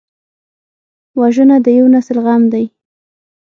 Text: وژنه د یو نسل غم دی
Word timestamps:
وژنه 1.19 1.57
د 1.65 1.67
یو 1.77 1.85
نسل 1.95 2.17
غم 2.25 2.43
دی 2.53 2.65